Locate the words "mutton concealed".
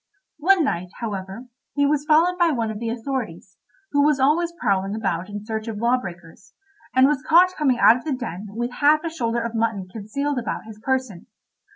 9.53-10.39